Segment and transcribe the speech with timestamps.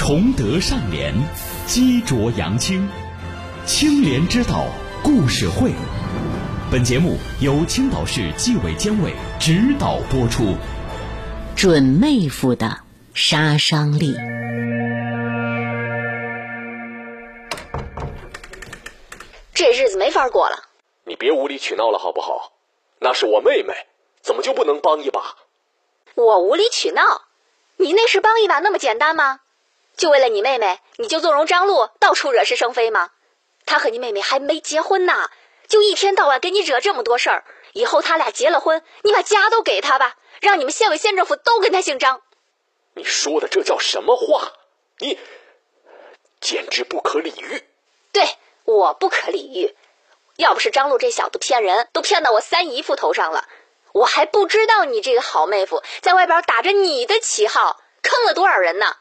[0.00, 1.12] 崇德尚廉，
[1.66, 2.88] 积浊扬清，
[3.66, 4.64] 清廉之道
[5.04, 5.72] 故事会。
[6.72, 10.56] 本节目由青岛市纪委监委指导播出。
[11.54, 12.80] 准妹夫的
[13.12, 14.14] 杀伤力。
[19.52, 20.64] 这日子没法过了。
[21.04, 22.52] 你别无理取闹了，好不好？
[23.00, 23.74] 那是我妹妹，
[24.22, 25.36] 怎么就不能帮一把？
[26.14, 27.02] 我无理取闹？
[27.76, 29.40] 你那是帮一把那么简单吗？
[30.00, 33.10] 就为了你妹妹，你就纵容张璐到处惹是生非吗？
[33.66, 35.30] 他和你妹妹还没结婚呢，
[35.68, 37.44] 就一天到晚给你惹这么多事儿。
[37.74, 42.22] 以后他俩结了婚，你把家都给他吧，让你们县委县政府都跟他姓张。
[42.94, 44.52] 你说的这叫什么话？
[45.00, 45.18] 你
[46.40, 47.62] 简直不可理喻。
[48.10, 48.24] 对
[48.64, 49.76] 我不可理喻。
[50.36, 53.46] 要不是张璐这小子骗人，都骗到我三姨夫头上了，
[53.92, 58.96] 我还不知道你这个好妹夫在外边打着你的旗号坑了多少人呢。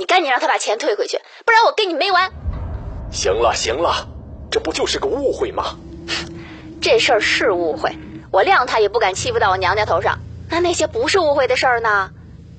[0.00, 2.32] 你赶紧让他把钱退回去，不然我跟你没完。
[3.12, 4.08] 行了行了，
[4.50, 5.76] 这不就是个误会吗？
[6.80, 7.98] 这事儿是误会，
[8.32, 10.18] 我谅他也不敢欺负到我娘家头上。
[10.48, 12.12] 那那些不是误会的事儿呢？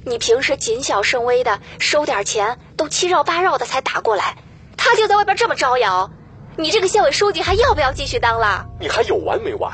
[0.05, 4.37] 你平时谨小慎微的收点钱，都七绕八绕的才打过来，
[4.77, 6.11] 他就在外边这么招摇。
[6.57, 8.67] 你这个县委书记还要不要继续当了？
[8.79, 9.73] 你还有完没完？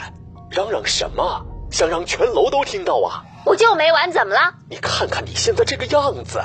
[0.49, 1.45] 嚷嚷什么？
[1.69, 3.25] 想让全楼都听到啊？
[3.45, 4.53] 我就没完，怎么了？
[4.69, 6.39] 你看看你现在这个样子。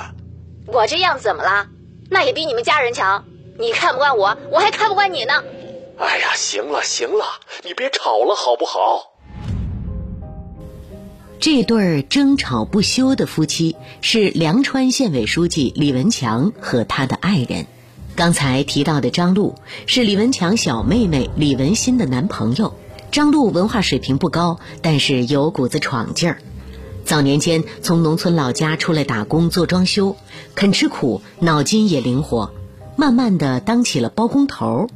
[0.65, 1.67] 我这样怎么了？
[2.09, 3.25] 那也比你们家人强。
[3.59, 5.43] 你看不惯我，我还看不惯你呢。
[5.97, 7.25] 哎呀，行了行了，
[7.63, 9.13] 你别吵了好不好？
[11.39, 17.67] 这对争吵不休的夫妻是梁川县委书记李文强和他的爱人。
[18.15, 19.55] 刚才提到的张璐
[19.85, 22.73] 是李文强小妹妹李文新的男朋友。
[23.11, 26.39] 张璐文化水平不高，但是有股子闯劲儿。
[27.05, 30.15] 早年间从农村老家出来打工做装修，
[30.55, 32.51] 肯吃苦，脑筋也灵活，
[32.95, 34.87] 慢慢的当起了包工头。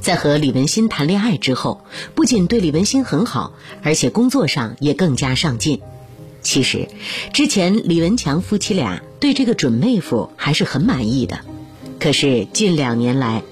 [0.00, 1.80] 在和李文新谈恋爱之后，
[2.14, 3.52] 不仅对李文新很好，
[3.82, 5.80] 而且工作上也更加上进。
[6.40, 6.88] 其实，
[7.32, 11.40] 之前李文强夫妻俩对这个准妹夫还是很满意的。
[11.98, 13.42] 可是近两年来，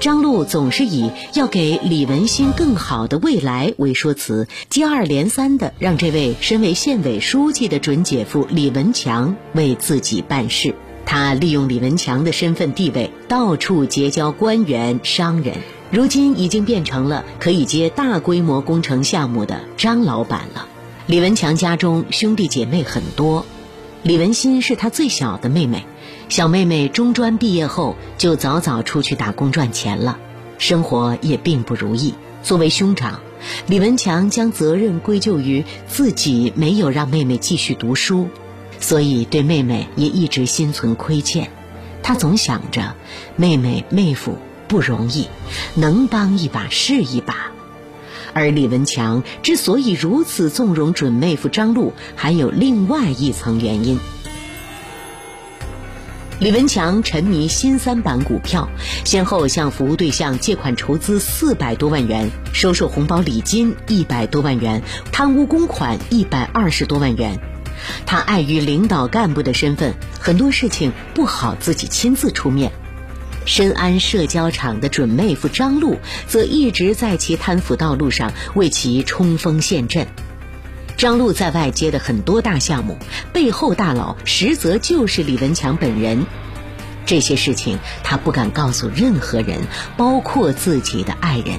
[0.00, 10.74] 张璐总是以要给李文新更好的未来为说辞，接二连三的让这位身为县委书记的准姐夫李文强为自己办事。
[11.04, 15.56] 他利用李文强的身份地位，到处结交官员、商人，
[15.90, 20.66] 如今已经变成了可以接大规模工程项目的张老板了。
[21.06, 23.44] 李文强家中兄弟姐妹很多，
[24.02, 25.86] 李文新是他最小的妹妹。
[26.28, 30.18] 小妹妹中专毕业后就早早出去打工赚钱了，
[30.58, 32.14] 生活也并不如意。
[32.42, 33.20] 作为兄长，
[33.66, 38.28] 李文强将责任归咎于自己没有让妹妹继续读书，
[38.80, 41.50] 所以对妹妹也一直心存亏欠。
[42.02, 42.96] 他总想着
[43.36, 45.28] 妹妹妹夫不容易，
[45.74, 47.51] 能帮一把是一把。
[48.34, 53.98] 而李文强之所以如此纵容准妹夫张璐，还有另外一层原因。
[56.40, 58.68] 李文强沉迷新三板股票，
[59.04, 64.82] 先后向服务对象借款筹资四百多万元，收受红包礼金一百多万元，
[65.12, 67.38] 贪污公款一百二十多万元。
[68.06, 72.72] 他碍于领导干部的身份，很多事情不好自己亲自出面。
[73.44, 80.06] 深谙社交场的准妹夫张璐，则一直在其贪腐道路上为其冲锋陷阵。
[80.96, 82.96] 张璐在外接的很多大项目，
[83.32, 86.24] 背后大佬实则就是李文强本人。
[87.04, 89.62] 这些事情他不敢告诉任何人，
[89.96, 91.58] 包括自己的爱人。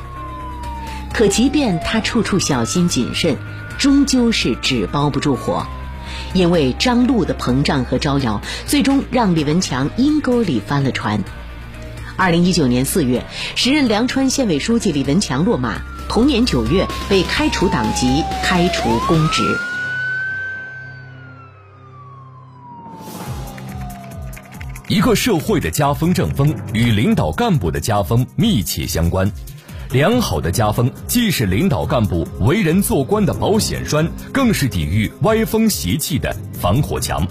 [1.14, 3.38] 可即便他处处小心谨慎，
[3.78, 5.68] 终究是纸包不住火。
[6.34, 11.22] 因为张璐的膨胀和招摇，最终让李文强阴沟里翻了船。
[12.24, 13.22] 二零一九年四月，
[13.54, 15.82] 时任凉川县委书记李文强落马。
[16.08, 19.44] 同年九月被开除党籍、开除公职。
[24.88, 29.30] 一个社会的家风正风与领导干部的家风密切相关。
[29.92, 37.28] 良好的家风既是领导干部为人做官的保险栓，更是抵御歪风邪气的防火墙。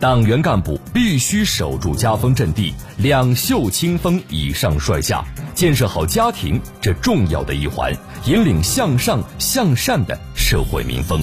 [0.00, 5.24] 党员干部必须守住家风阵地，两袖清风以上率下，
[5.54, 7.92] 建设好家庭这重要的一环，
[8.24, 11.20] 引领向上向善的社会民风。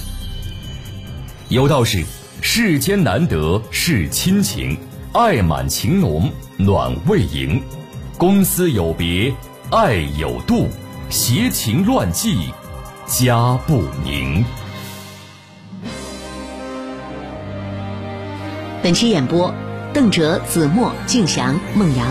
[1.48, 2.04] 有道是：
[2.42, 4.76] 世间难得是亲情，
[5.12, 7.58] 爱满情浓暖未盈；
[8.18, 9.32] 公私有别，
[9.70, 10.68] 爱有度，
[11.08, 12.50] 邪情乱纪，
[13.06, 14.44] 家不宁。
[18.86, 19.52] 本期演播，
[19.92, 22.06] 邓哲、子墨、敬祥、孟阳。